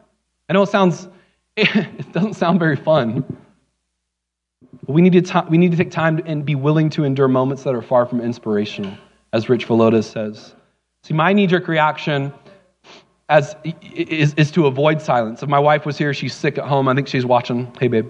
[0.49, 1.07] I know it sounds,
[1.59, 3.23] it doesn't sound very fun.
[4.87, 7.29] But we need to, t- we need to take time and be willing to endure
[7.29, 8.97] moments that are far from inspirational,
[9.35, 10.55] as Rich Villodas says.
[11.03, 12.33] See, my knee jerk reaction
[13.29, 15.43] as, is, is to avoid silence.
[15.43, 16.89] If my wife was here, she's sick at home.
[16.89, 17.71] I think she's watching.
[17.79, 18.09] Hey, babe.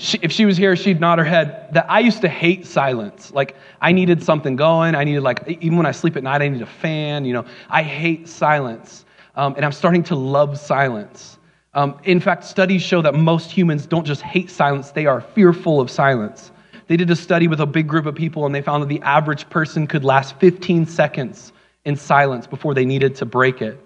[0.00, 1.72] She, if she was here, she'd nod her head.
[1.74, 3.32] That I used to hate silence.
[3.32, 4.94] Like I needed something going.
[4.94, 7.24] I needed like even when I sleep at night, I need a fan.
[7.24, 11.38] You know, I hate silence, um, and I'm starting to love silence.
[11.74, 15.80] Um, in fact, studies show that most humans don't just hate silence; they are fearful
[15.80, 16.52] of silence.
[16.86, 19.00] They did a study with a big group of people and they found that the
[19.02, 21.52] average person could last 15 seconds
[21.84, 23.78] in silence before they needed to break it.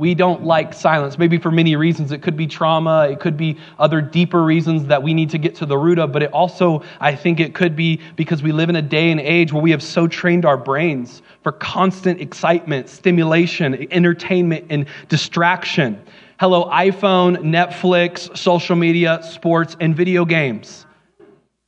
[0.00, 2.10] We don't like silence, maybe for many reasons.
[2.10, 5.54] It could be trauma, it could be other deeper reasons that we need to get
[5.56, 8.70] to the root of, but it also, I think it could be because we live
[8.70, 12.88] in a day and age where we have so trained our brains for constant excitement,
[12.88, 16.02] stimulation, entertainment, and distraction.
[16.38, 20.86] Hello, iPhone, Netflix, social media, sports, and video games.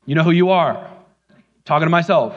[0.07, 0.91] You know who you are.
[1.67, 2.35] Talking to myself.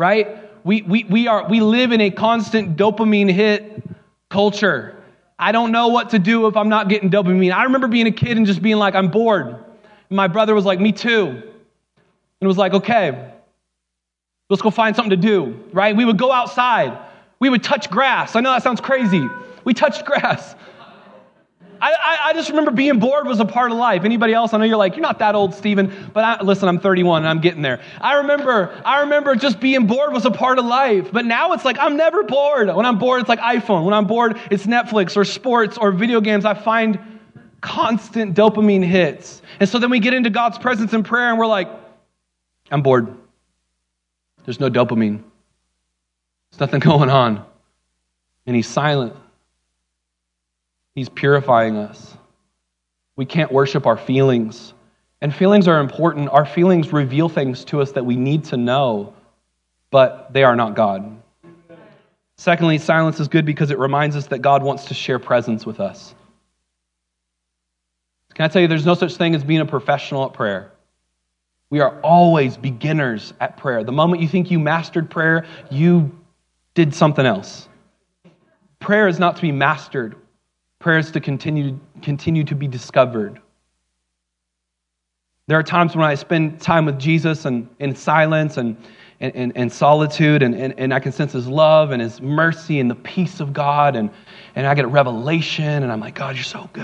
[0.00, 0.36] Right?
[0.64, 3.84] We, we, we, are, we live in a constant dopamine hit
[4.32, 4.96] culture.
[5.38, 7.52] I don't know what to do if I'm not getting dopamine.
[7.52, 9.46] I remember being a kid and just being like, I'm bored.
[9.46, 11.42] And my brother was like, Me too.
[12.40, 13.30] And was like, okay,
[14.50, 15.94] let's go find something to do, right?
[15.94, 16.98] We would go outside.
[17.38, 18.34] We would touch grass.
[18.34, 19.28] I know that sounds crazy.
[19.64, 20.56] We touched grass.
[21.82, 24.04] I, I, just remember being bored was a part of life.
[24.04, 24.54] Anybody else?
[24.54, 27.28] I know you're like, you're not that old, Stephen, but I, listen, I'm 31 and
[27.28, 27.80] I'm getting there.
[28.00, 31.10] I remember, I remember just being bored was a part of life.
[31.10, 32.72] But now it's like, I'm never bored.
[32.72, 33.84] When I'm bored, it's like iPhone.
[33.84, 36.44] When I'm bored, it's Netflix or sports or video games.
[36.44, 37.00] I find
[37.60, 39.42] constant dopamine hits.
[39.58, 41.68] And so then we get into God's presence in prayer and we're like,
[42.70, 43.12] I'm bored.
[44.44, 45.22] There's no dopamine.
[46.50, 47.44] There's nothing going on.
[48.46, 49.16] And he's silent.
[50.94, 52.16] He's purifying us.
[53.16, 54.74] We can't worship our feelings.
[55.20, 56.28] And feelings are important.
[56.30, 59.14] Our feelings reveal things to us that we need to know,
[59.90, 61.18] but they are not God.
[62.36, 65.78] Secondly, silence is good because it reminds us that God wants to share presence with
[65.78, 66.14] us.
[68.34, 70.72] Can I tell you, there's no such thing as being a professional at prayer.
[71.70, 73.84] We are always beginners at prayer.
[73.84, 76.18] The moment you think you mastered prayer, you
[76.74, 77.68] did something else.
[78.80, 80.16] Prayer is not to be mastered,
[80.82, 83.40] prayers to continue, continue to be discovered.
[85.46, 88.76] There are times when I spend time with Jesus and in silence and,
[89.20, 92.90] and, and, solitude, and, and, and I can sense his love and his mercy and
[92.90, 94.10] the peace of God, and,
[94.56, 96.82] and I get a revelation, and I'm like, God, you're so good.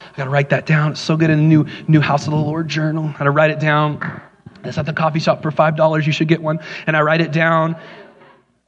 [0.00, 0.92] I got to write that down.
[0.92, 3.06] It's so good in the new, new House of the Lord journal.
[3.06, 4.20] I got to write it down.
[4.64, 6.06] It's at the coffee shop for $5.
[6.06, 6.58] You should get one.
[6.86, 7.76] And I write it down.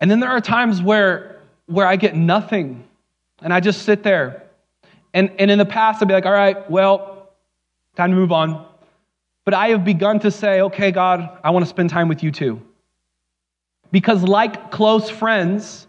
[0.01, 2.87] And then there are times where, where I get nothing,
[3.41, 4.43] and I just sit there
[5.15, 7.31] and, and in the past, I'd be like, all right, well,
[7.97, 8.67] time to move on.
[9.45, 12.31] But I have begun to say, okay, God, I want to spend time with you
[12.31, 12.63] too.
[13.91, 15.87] Because, like close friends,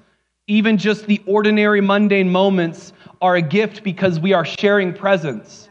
[0.47, 5.69] even just the ordinary mundane moments are a gift because we are sharing presence.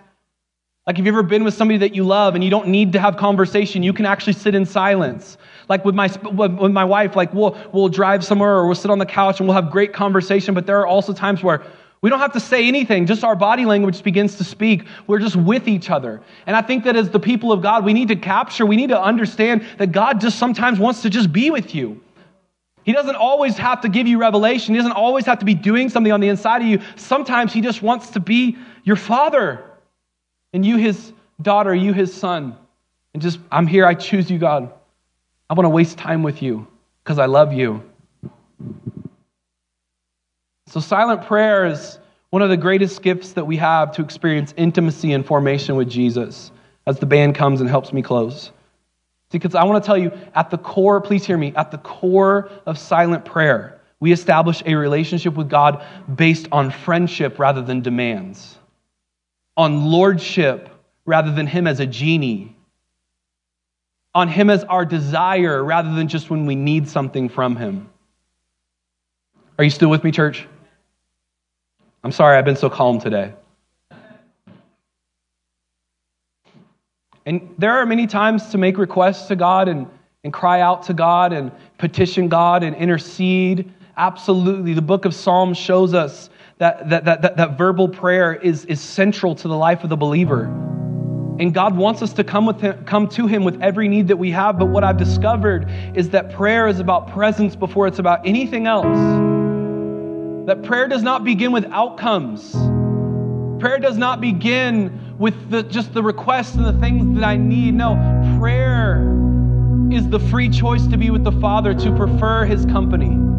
[0.87, 2.99] Like, have you ever been with somebody that you love and you don't need to
[2.99, 3.83] have conversation?
[3.83, 5.37] You can actually sit in silence.
[5.69, 8.99] Like with my, with my wife, like we'll, we'll drive somewhere or we'll sit on
[8.99, 11.63] the couch and we'll have great conversation, but there are also times where
[12.03, 14.87] we don't have to say anything, just our body language begins to speak.
[15.07, 16.21] We're just with each other.
[16.47, 18.89] And I think that as the people of God, we need to capture, we need
[18.89, 22.01] to understand that God just sometimes wants to just be with you.
[22.83, 24.75] He doesn't always have to give you revelation.
[24.75, 26.81] He doesn't always have to be doing something on the inside of you.
[26.97, 29.65] Sometimes He just wants to be your father
[30.53, 32.57] and you, His daughter, you, His son.
[33.15, 34.73] And just, I'm here, I choose you, God.
[35.49, 36.67] I want to waste time with you
[37.05, 37.83] because I love you.
[40.73, 41.99] So, silent prayer is
[42.31, 46.51] one of the greatest gifts that we have to experience intimacy and formation with Jesus
[46.87, 48.53] as the band comes and helps me close.
[49.31, 52.49] Because I want to tell you, at the core, please hear me, at the core
[52.65, 58.57] of silent prayer, we establish a relationship with God based on friendship rather than demands,
[59.59, 60.71] on lordship
[61.05, 62.57] rather than Him as a genie,
[64.15, 67.91] on Him as our desire rather than just when we need something from Him.
[69.59, 70.47] Are you still with me, church?
[72.05, 73.33] I'm sorry I've been so calm today.
[77.25, 79.87] And there are many times to make requests to God and,
[80.25, 83.73] and cry out to God and petition God and intercede.
[83.97, 84.75] Absolutely.
[84.75, 88.81] The book of Psalms shows us that, that, that, that, that verbal prayer is, is
[88.81, 90.45] central to the life of the believer.
[91.39, 94.17] And God wants us to come, with him, come to Him with every need that
[94.17, 94.59] we have.
[94.59, 99.32] But what I've discovered is that prayer is about presence before it's about anything else.
[100.47, 102.53] That prayer does not begin with outcomes.
[103.61, 107.75] Prayer does not begin with the, just the requests and the things that I need.
[107.75, 107.95] No,
[108.41, 109.03] prayer
[109.93, 113.32] is the free choice to be with the Father, to prefer His company.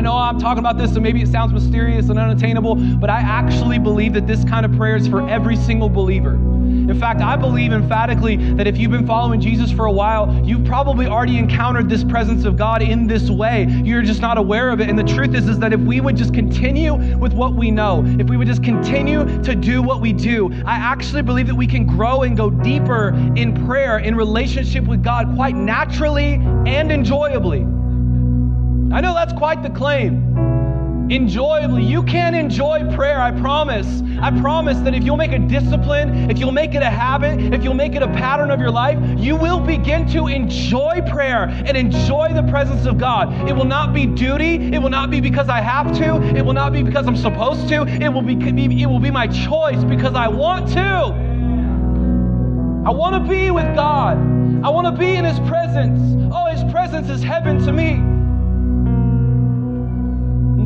[0.00, 3.20] I know I'm talking about this, and maybe it sounds mysterious and unattainable, but I
[3.20, 6.36] actually believe that this kind of prayer is for every single believer.
[6.36, 10.64] In fact, I believe emphatically that if you've been following Jesus for a while, you've
[10.64, 13.66] probably already encountered this presence of God in this way.
[13.84, 14.88] You're just not aware of it.
[14.88, 18.02] And the truth is, is that if we would just continue with what we know,
[18.18, 21.66] if we would just continue to do what we do, I actually believe that we
[21.66, 27.66] can grow and go deeper in prayer, in relationship with God, quite naturally and enjoyably.
[28.92, 30.30] I know that's quite the claim
[31.10, 31.84] enjoyably.
[31.84, 34.02] You can enjoy prayer, I promise.
[34.20, 37.64] I promise that if you'll make a discipline, if you'll make it a habit, if
[37.64, 41.76] you'll make it a pattern of your life, you will begin to enjoy prayer and
[41.76, 43.48] enjoy the presence of God.
[43.48, 46.52] It will not be duty, it will not be because I have to, it will
[46.52, 50.14] not be because I'm supposed to, it will be, it will be my choice because
[50.14, 51.30] I want to.
[52.86, 54.16] I want to be with God.
[54.64, 56.00] I want to be in His presence.
[56.32, 58.09] Oh, His presence is heaven to me.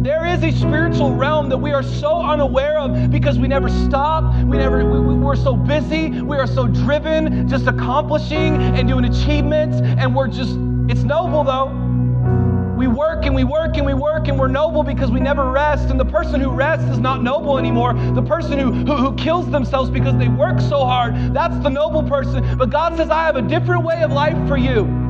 [0.05, 4.23] There is a spiritual realm that we are so unaware of because we never stop.
[4.45, 6.21] We never, we, we, we're so busy.
[6.21, 9.79] We are so driven, just accomplishing and doing achievements.
[9.81, 10.59] And we're just,
[10.91, 11.69] it's noble though.
[12.77, 15.89] We work and we work and we work and we're noble because we never rest.
[15.89, 17.95] And the person who rests is not noble anymore.
[17.95, 22.03] The person who, who, who, kills themselves because they work so hard, that's the noble
[22.03, 22.59] person.
[22.59, 25.04] But God says, I have a different way of life for you.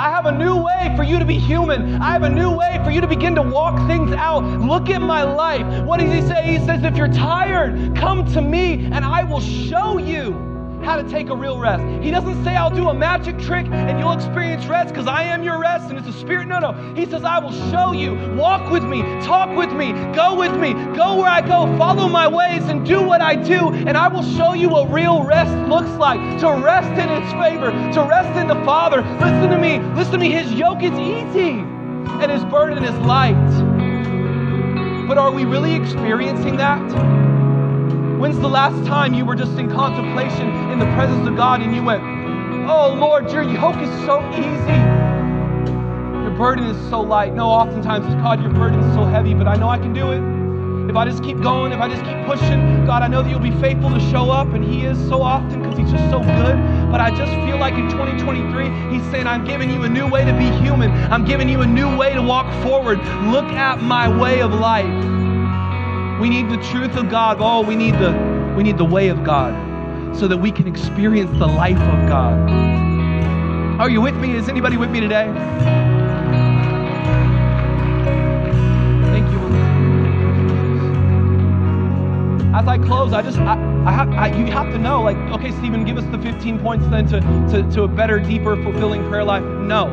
[0.00, 2.00] I have a new way for you to be human.
[2.00, 4.42] I have a new way for you to begin to walk things out.
[4.42, 5.84] Look at my life.
[5.84, 6.42] What does he say?
[6.42, 10.30] He says, if you're tired, come to me and I will show you
[10.82, 11.82] how to take a real rest.
[12.02, 15.42] He doesn't say, I'll do a magic trick and you'll experience rest because I am
[15.42, 16.48] your rest and it's a spirit.
[16.48, 16.72] No, no.
[16.94, 18.14] He says, I will show you.
[18.36, 22.26] Walk with me, talk with me, go with me, go where I go, follow my
[22.26, 23.70] ways and do what I do.
[23.70, 27.70] And I will show you what real rest looks like to rest in His favor,
[27.70, 29.02] to rest in the Father.
[29.20, 29.78] Listen to me.
[29.94, 30.30] Listen to me.
[30.30, 31.60] His yoke is easy
[32.20, 33.34] and His burden is light.
[35.06, 37.39] But are we really experiencing that?
[38.20, 41.74] When's the last time you were just in contemplation in the presence of God and
[41.74, 42.02] you went,
[42.68, 44.78] Oh Lord, your yoke is so easy.
[46.20, 47.32] Your burden is so light.
[47.32, 50.12] No, oftentimes it's God, your burden is so heavy, but I know I can do
[50.12, 50.20] it.
[50.90, 53.40] If I just keep going, if I just keep pushing, God, I know that you'll
[53.40, 56.56] be faithful to show up, and He is so often because He's just so good.
[56.92, 60.26] But I just feel like in 2023, He's saying, I'm giving you a new way
[60.26, 60.90] to be human.
[61.10, 62.98] I'm giving you a new way to walk forward.
[62.98, 65.19] Look at my way of life.
[66.20, 67.38] We need the truth of God.
[67.40, 68.12] Oh, we need the
[68.54, 69.54] we need the way of God
[70.14, 72.50] so that we can experience the life of God.
[73.80, 74.36] Are you with me?
[74.36, 75.32] Is anybody with me today?
[79.06, 79.38] Thank you.
[82.54, 83.54] As I close, I just I,
[83.86, 86.86] I have I, you have to know, like, okay, Stephen, give us the 15 points
[86.88, 89.42] then to, to, to a better, deeper, fulfilling prayer life.
[89.42, 89.86] No,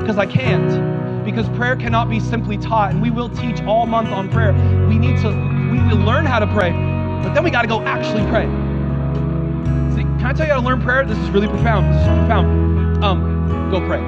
[0.00, 0.93] because I can't
[1.24, 4.52] because prayer cannot be simply taught and we will teach all month on prayer
[4.88, 5.28] we need to
[5.72, 6.72] we need to learn how to pray
[7.24, 8.46] But then we got to go actually pray.
[9.94, 11.04] See, can I tell you how to learn prayer?
[11.06, 11.92] This is really profound.
[11.94, 13.04] This is profound.
[13.04, 14.00] Um, go pray.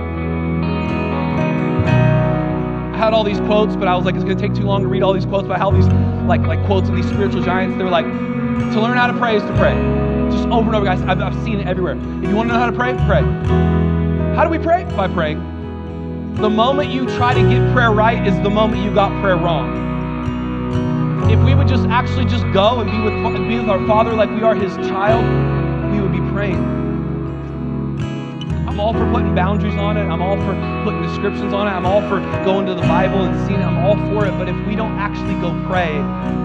[2.80, 4.88] I had all these quotes, but I was like, it's to take too long to
[4.88, 5.48] read all these quotes.
[5.48, 5.86] But how these
[6.26, 9.36] like like quotes of these spiritual giants, they were like, to learn how to pray
[9.36, 9.74] is to pray.
[10.30, 11.02] Just over and over, guys.
[11.02, 11.96] I've, I've seen it everywhere.
[12.22, 13.22] If you want to know how to pray, pray.
[14.36, 14.84] How do we pray?
[14.96, 15.55] By praying.
[16.36, 21.30] The moment you try to get prayer right is the moment you got prayer wrong.
[21.30, 24.28] If we would just actually just go and be with, be with our Father like
[24.28, 25.24] we are His child,
[25.90, 26.62] we would be praying.
[28.68, 30.02] I'm all for putting boundaries on it.
[30.02, 30.52] I'm all for
[30.84, 31.70] putting descriptions on it.
[31.70, 33.64] I'm all for going to the Bible and seeing it.
[33.64, 34.32] I'm all for it.
[34.32, 35.96] But if we don't actually go pray,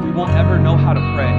[0.06, 1.36] we won't ever know how to pray.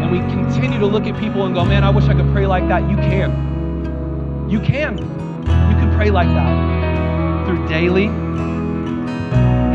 [0.00, 2.46] And we continue to look at people and go, man, I wish I could pray
[2.46, 2.88] like that.
[2.88, 4.48] You can.
[4.48, 4.96] You can.
[4.96, 6.73] You can pray like that
[7.44, 8.06] through daily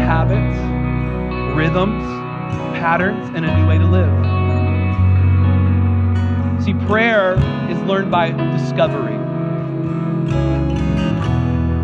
[0.05, 0.57] habits,
[1.55, 2.03] rhythms,
[2.79, 4.09] patterns, and a new way to live.
[6.63, 7.33] See, prayer
[7.69, 9.15] is learned by discovery.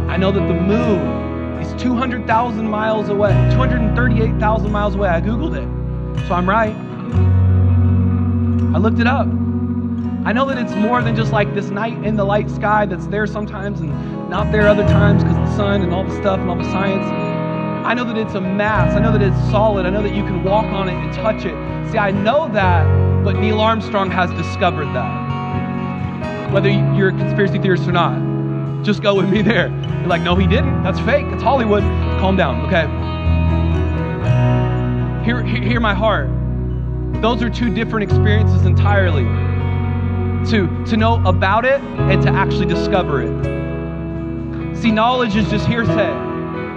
[0.10, 5.10] I know that the moon is 200,000 miles away, 238,000 miles away.
[5.10, 5.68] I Googled it,
[6.28, 6.76] so I'm right.
[8.74, 9.28] I looked it up.
[10.26, 13.06] I know that it's more than just like this night in the light sky that's
[13.06, 13.92] there sometimes and
[14.28, 17.06] not there other times because the sun and all the stuff and all the science.
[17.86, 18.96] I know that it's a mass.
[18.96, 19.86] I know that it's solid.
[19.86, 21.54] I know that you can walk on it and touch it.
[21.92, 26.52] See, I know that, but Neil Armstrong has discovered that.
[26.52, 29.68] Whether you're a conspiracy theorist or not, just go with me there.
[30.00, 30.82] You're like, no, he didn't.
[30.82, 31.28] That's fake.
[31.28, 31.84] It's Hollywood.
[32.20, 32.88] Calm down, okay?
[35.24, 36.32] Hear, hear my heart.
[37.22, 39.45] Those are two different experiences entirely
[40.50, 44.78] to, to know about it and to actually discover it.
[44.78, 46.14] See, knowledge is just hearsay.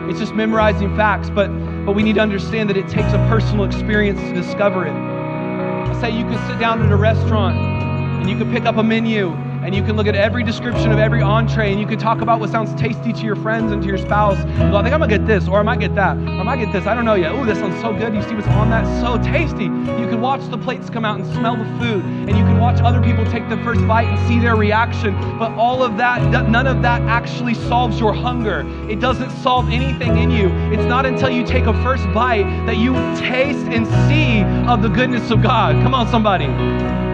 [0.08, 1.48] It's just memorizing facts, but,
[1.84, 6.00] but we need to understand that it takes a personal experience to discover it.
[6.00, 9.34] Say you could sit down at a restaurant and you could pick up a menu
[9.62, 12.40] and you can look at every description of every entree and you can talk about
[12.40, 14.38] what sounds tasty to your friends and to your spouse.
[14.38, 16.42] You go, I think I'm gonna get this, or I might get that, or I
[16.42, 16.86] might get this.
[16.86, 17.32] I don't know yet.
[17.32, 18.14] Oh, this sounds so good.
[18.14, 18.84] You see what's on that?
[19.00, 19.64] So tasty.
[19.64, 22.80] You can watch the plates come out and smell the food, and you can watch
[22.80, 25.14] other people take the first bite and see their reaction.
[25.38, 28.64] But all of that, none of that actually solves your hunger.
[28.88, 30.48] It doesn't solve anything in you.
[30.72, 34.88] It's not until you take a first bite that you taste and see of the
[34.88, 35.74] goodness of God.
[35.82, 37.07] Come on, somebody.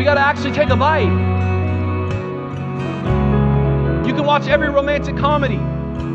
[0.00, 1.12] We got to actually take a bite.
[4.06, 5.60] You can watch every romantic comedy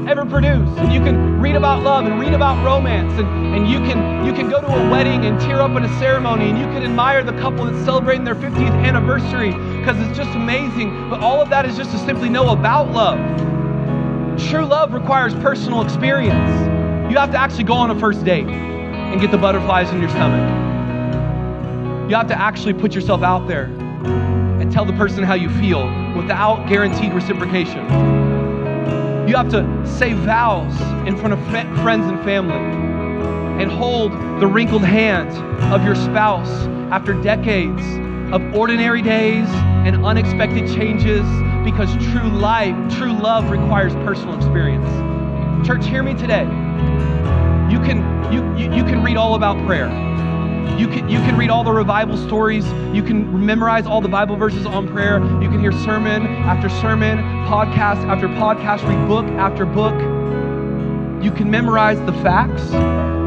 [0.10, 3.78] ever produced, and you can read about love and read about romance, and, and you
[3.78, 6.66] can you can go to a wedding and tear up in a ceremony, and you
[6.66, 11.08] can admire the couple that's celebrating their 50th anniversary because it's just amazing.
[11.08, 13.20] But all of that is just to simply know about love.
[14.50, 16.50] True love requires personal experience.
[17.12, 20.10] You have to actually go on a first date and get the butterflies in your
[20.10, 20.65] stomach.
[22.08, 25.88] You have to actually put yourself out there and tell the person how you feel
[26.16, 27.84] without guaranteed reciprocation.
[29.28, 32.60] You have to say vows in front of friends and family
[33.60, 35.32] and hold the wrinkled hand
[35.74, 36.50] of your spouse
[36.92, 37.82] after decades
[38.32, 39.48] of ordinary days
[39.88, 41.26] and unexpected changes
[41.64, 44.88] because true life, true love requires personal experience.
[45.66, 46.44] Church, hear me today.
[47.72, 49.90] You can, you, you, you can read all about prayer.
[50.80, 52.66] You can, you can read all the revival stories.
[52.94, 55.20] You can memorize all the Bible verses on prayer.
[55.42, 59.94] You can hear sermon after sermon, podcast after podcast, read book after book.
[61.24, 62.74] You can memorize the facts,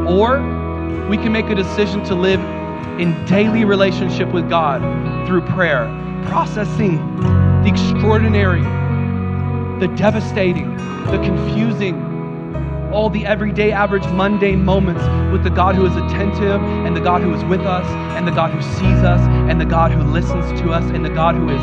[0.07, 0.39] or
[1.09, 2.39] we can make a decision to live
[2.99, 4.81] in daily relationship with God
[5.27, 5.85] through prayer,
[6.25, 6.97] processing
[7.63, 8.61] the extraordinary,
[9.79, 12.08] the devastating, the confusing,
[12.91, 17.21] all the everyday, average, mundane moments with the God who is attentive and the God
[17.21, 17.85] who is with us
[18.17, 21.09] and the God who sees us and the God who listens to us and the
[21.09, 21.61] God who is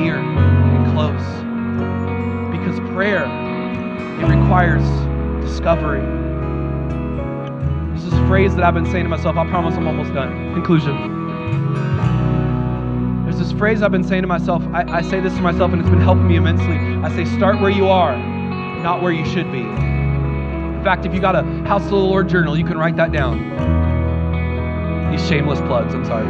[0.00, 1.20] near and close.
[2.50, 3.24] Because prayer,
[4.20, 4.82] it requires
[5.44, 6.00] discovery.
[7.94, 9.36] This is a phrase that I've been saying to myself.
[9.36, 10.54] I promise I'm almost done.
[10.54, 11.14] Conclusion.
[13.24, 14.62] There's this phrase I've been saying to myself.
[14.72, 16.78] I, I say this to myself, and it's been helping me immensely.
[17.04, 18.16] I say, start where you are,
[18.82, 19.95] not where you should be
[20.82, 23.38] fact, if you got a House of the Lord journal, you can write that down.
[25.10, 26.26] These shameless plugs, I'm sorry.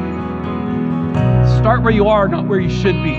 [1.58, 3.14] Start where you are, not where you should be.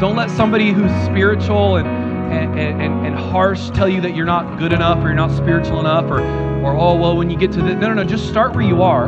[0.00, 1.86] Don't let somebody who's spiritual and,
[2.32, 5.80] and, and, and harsh tell you that you're not good enough or you're not spiritual
[5.80, 6.20] enough or,
[6.62, 7.74] or oh, well, when you get to the.
[7.74, 8.04] No, no, no.
[8.04, 9.06] Just start where you are,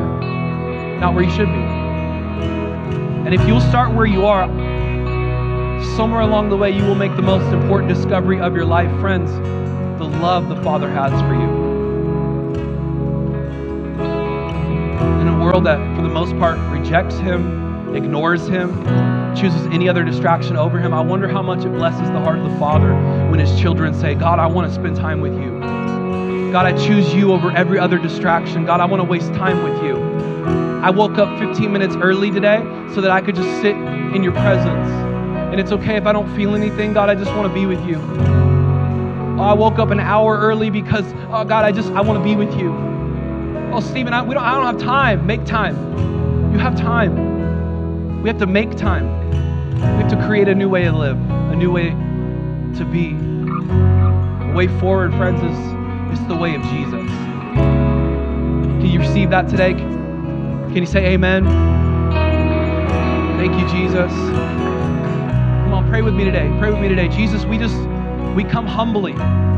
[1.01, 1.64] not where you should be.
[3.27, 4.47] And if you'll start where you are,
[5.97, 9.31] somewhere along the way, you will make the most important discovery of your life, friends
[10.20, 11.68] love the Father has for you.
[15.20, 18.84] In a world that, for the most part, rejects Him, ignores Him,
[19.34, 22.50] chooses any other distraction over Him, I wonder how much it blesses the heart of
[22.50, 22.94] the Father
[23.30, 25.61] when His children say, God, I want to spend time with you.
[26.52, 28.64] God, I choose you over every other distraction.
[28.64, 29.96] God, I want to waste time with you.
[30.82, 32.59] I woke up 15 minutes early today
[32.94, 34.88] so that I could just sit in your presence.
[35.52, 36.94] And it's okay if I don't feel anything.
[36.94, 38.57] God, I just want to be with you.
[39.39, 42.24] Oh, I woke up an hour early because, oh God, I just, I want to
[42.24, 42.74] be with you.
[43.72, 45.24] Oh, Stephen, I, we don't, I don't have time.
[45.26, 45.76] Make time.
[46.53, 48.20] You have time.
[48.20, 49.07] We have to make time.
[49.76, 51.16] We have to create a new way to live,
[51.51, 53.12] a new way to be.
[53.14, 57.09] The way forward, friends, is, is the way of Jesus.
[58.80, 59.74] Can you receive that today?
[59.74, 61.45] Can you say amen?
[63.36, 64.11] Thank you, Jesus.
[64.11, 66.53] Come on, pray with me today.
[66.59, 67.07] Pray with me today.
[67.07, 67.76] Jesus, we just,
[68.39, 69.14] we come humbly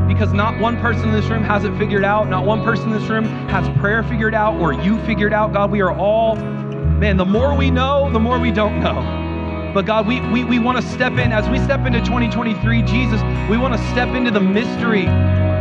[0.09, 2.31] because not one person in this room has it figured out.
[2.31, 5.53] Not one person in this room has prayer figured out or you figured out.
[5.53, 9.71] God, we are all, man, the more we know, the more we don't know.
[9.75, 13.21] But God, we, we, we want to step in, as we step into 2023, Jesus,
[13.51, 15.07] we want to step into the mystery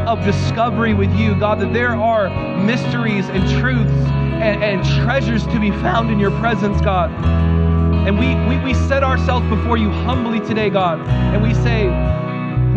[0.07, 2.29] of discovery with you, God, that there are
[2.63, 7.11] mysteries and truths and, and treasures to be found in your presence, God.
[8.07, 11.89] And we, we, we set ourselves before you humbly today, God, and we say,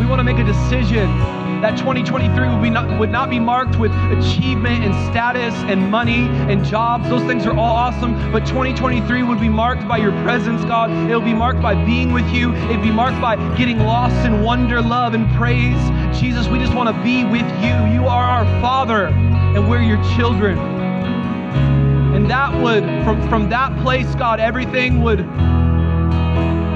[0.03, 1.07] we want to make a decision
[1.63, 6.27] that 2023 would, be not, would not be marked with achievement and status and money
[6.51, 7.09] and jobs.
[7.09, 10.91] Those things are all awesome, but 2023 would be marked by your presence, God.
[11.09, 12.53] It will be marked by being with you.
[12.53, 15.79] It'd be marked by getting lost in wonder, love, and praise.
[16.19, 17.95] Jesus, we just want to be with you.
[17.95, 20.59] You are our Father, and we're your children.
[20.59, 25.21] And that would, from, from that place, God, everything would,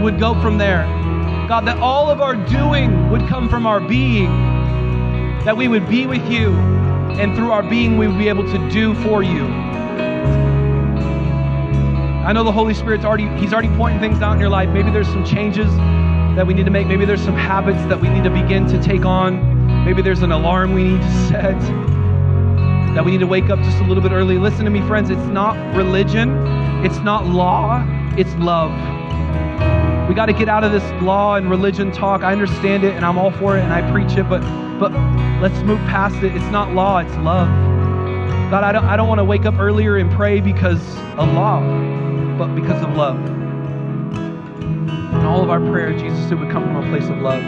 [0.05, 1.06] would go from there.
[1.49, 4.29] God, that all of our doing would come from our being,
[5.45, 8.71] that we would be with you, and through our being, we would be able to
[8.71, 9.45] do for you.
[12.27, 14.71] I know the Holy Spirit's already, He's already pointing things out in your life.
[14.71, 15.73] Maybe there's some changes
[16.35, 16.89] that we need to make.
[16.89, 19.85] Maybe there's some habits that we need to begin to take on.
[19.85, 21.61] Maybe there's an alarm we need to set.
[22.97, 24.37] That we need to wake up just a little bit early.
[24.37, 25.11] Listen to me, friends.
[25.11, 26.31] It's not religion,
[26.85, 27.87] it's not law,
[28.17, 28.96] it's love.
[30.17, 32.23] Got to get out of this law and religion talk.
[32.23, 34.41] I understand it and I'm all for it and I preach it, but
[34.81, 34.91] but
[35.43, 36.35] let's move past it.
[36.35, 37.49] It's not law, it's love.
[38.51, 40.81] God, I don't I don't want to wake up earlier and pray because
[41.19, 41.61] of law,
[42.39, 43.19] but because of love.
[44.17, 47.43] And all of our prayer, Jesus, it would come from a place of love.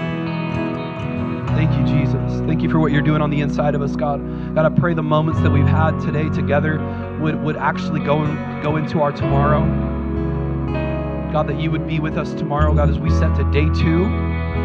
[1.57, 2.41] Thank you, Jesus.
[2.47, 4.21] Thank you for what you're doing on the inside of us, God.
[4.55, 6.79] God, I pray the moments that we've had today together
[7.19, 9.98] would, would actually go, in, go into our tomorrow.
[11.33, 14.05] God, that you would be with us tomorrow, God, as we set to day two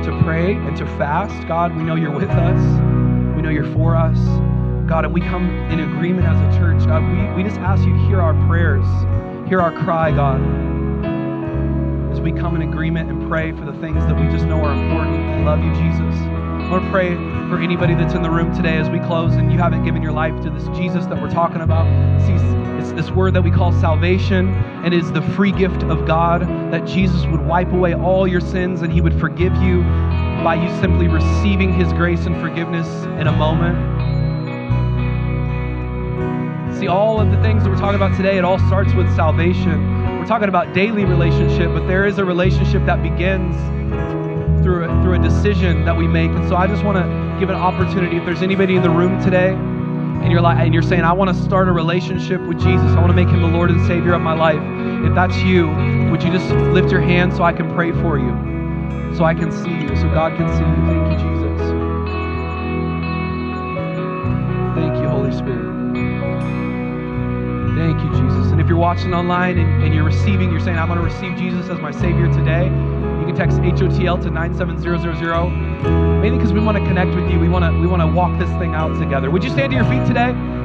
[0.04, 1.48] to pray and to fast.
[1.48, 3.36] God, we know you're with us.
[3.36, 4.18] We know you're for us.
[4.88, 6.86] God, and we come in agreement as a church.
[6.86, 8.86] God, we, we just ask you to hear our prayers,
[9.48, 10.42] hear our cry, God.
[12.12, 14.74] As we come in agreement and pray for the things that we just know are
[14.74, 15.40] important.
[15.40, 16.16] We love you, Jesus.
[16.74, 17.16] I to pray
[17.50, 20.12] for anybody that's in the room today as we close and you haven't given your
[20.12, 21.86] life to this Jesus that we're talking about.
[22.22, 24.50] See, this word that we call salvation
[24.84, 28.82] and is the free gift of God that Jesus would wipe away all your sins
[28.82, 29.82] and he would forgive you
[30.44, 32.88] by you simply receiving his grace and forgiveness
[33.20, 33.78] in a moment.
[36.78, 40.20] See, all of the things that we're talking about today, it all starts with salvation.
[40.20, 43.56] We're talking about daily relationship, but there is a relationship that begins
[44.64, 46.32] through a, through a decision that we make.
[46.32, 48.18] And so I just want to give an opportunity.
[48.18, 49.56] If there's anybody in the room today,
[50.24, 52.92] and you're like, and you're saying, I want to start a relationship with Jesus.
[52.92, 54.62] I want to make him the Lord and Savior of my life.
[55.06, 55.68] If that's you,
[56.12, 58.32] would you just lift your hand so I can pray for you,
[59.18, 60.76] so I can see you, so God can see you?
[60.88, 61.60] Thank you, Jesus.
[64.80, 65.74] Thank you, Holy Spirit.
[67.76, 68.52] Thank you, Jesus.
[68.54, 71.38] And if you're watching online and, and you're receiving, you're saying, I'm going to receive
[71.38, 72.70] Jesus as my Savior today,
[73.34, 76.22] can text HOTL to 97000.
[76.22, 77.40] Mainly because we want to connect with you.
[77.40, 79.30] We want to we want to walk this thing out together.
[79.32, 80.63] Would you stand to your feet today?